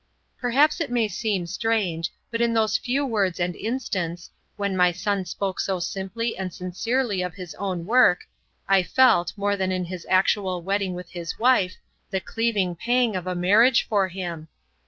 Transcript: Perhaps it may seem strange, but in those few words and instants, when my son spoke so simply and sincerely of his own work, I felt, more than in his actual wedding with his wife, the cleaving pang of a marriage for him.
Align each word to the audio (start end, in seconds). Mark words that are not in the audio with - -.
Perhaps 0.39 0.81
it 0.81 0.89
may 0.89 1.07
seem 1.07 1.45
strange, 1.45 2.11
but 2.31 2.41
in 2.41 2.53
those 2.55 2.75
few 2.75 3.05
words 3.05 3.39
and 3.39 3.55
instants, 3.55 4.31
when 4.55 4.75
my 4.75 4.91
son 4.91 5.25
spoke 5.25 5.59
so 5.59 5.79
simply 5.79 6.35
and 6.35 6.51
sincerely 6.51 7.21
of 7.21 7.35
his 7.35 7.53
own 7.59 7.85
work, 7.85 8.21
I 8.67 8.81
felt, 8.81 9.31
more 9.37 9.55
than 9.55 9.71
in 9.71 9.85
his 9.85 10.07
actual 10.09 10.63
wedding 10.63 10.95
with 10.95 11.11
his 11.11 11.37
wife, 11.37 11.75
the 12.09 12.19
cleaving 12.19 12.75
pang 12.77 13.15
of 13.15 13.27
a 13.27 13.35
marriage 13.35 13.83
for 13.87 14.07
him. 14.07 14.47